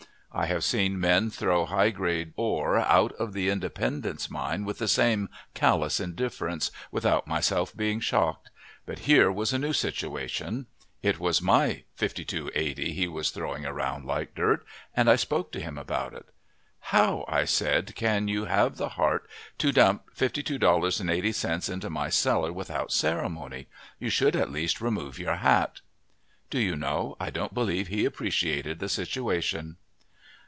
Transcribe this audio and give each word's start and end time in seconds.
I 0.33 0.45
have 0.45 0.63
seen 0.63 0.97
men 0.97 1.29
throw 1.29 1.65
high 1.65 1.89
grade 1.89 2.31
ore 2.37 2.77
out 2.79 3.11
of 3.19 3.33
the 3.33 3.49
Independence 3.49 4.29
mine 4.29 4.63
with 4.63 4.77
the 4.77 4.87
same 4.87 5.27
callous 5.53 5.99
indifference, 5.99 6.71
without 6.89 7.27
myself 7.27 7.75
being 7.75 7.99
shocked; 7.99 8.49
but 8.85 8.99
here 8.99 9.29
was 9.29 9.51
a 9.51 9.59
new 9.59 9.73
situation. 9.73 10.67
It 11.01 11.19
was 11.19 11.41
my 11.41 11.83
$52.80 11.99 12.93
he 12.93 13.09
was 13.09 13.31
throwing 13.31 13.65
around 13.65 14.05
like 14.05 14.33
dirt, 14.33 14.65
and 14.95 15.09
I 15.09 15.17
spoke 15.17 15.51
to 15.51 15.59
him 15.59 15.77
about 15.77 16.13
it. 16.13 16.27
"How," 16.79 17.25
I 17.27 17.43
said, 17.43 17.93
"can 17.95 18.29
you 18.29 18.45
have 18.45 18.77
the 18.77 18.89
heart 18.95 19.29
to 19.57 19.73
dump 19.73 20.03
$52.80 20.15 21.69
into 21.69 21.89
my 21.89 22.07
cellar 22.09 22.53
without 22.53 22.93
ceremony? 22.93 23.67
You 23.99 24.09
should 24.09 24.37
at 24.37 24.49
least 24.49 24.79
remove 24.79 25.19
your 25.19 25.35
hat." 25.35 25.81
Do 26.49 26.57
you 26.59 26.77
know, 26.77 27.17
I 27.19 27.31
don't 27.31 27.53
believe 27.53 27.89
he 27.89 28.05
appreciated 28.05 28.79
the 28.79 28.87
situation. 28.87 29.75